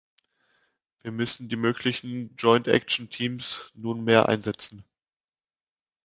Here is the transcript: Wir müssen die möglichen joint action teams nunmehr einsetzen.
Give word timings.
Wir 1.03 1.11
müssen 1.11 1.47
die 1.47 1.55
möglichen 1.55 2.35
joint 2.35 2.67
action 2.67 3.11
teams 3.11 3.69
nunmehr 3.75 4.27
einsetzen. 4.27 4.83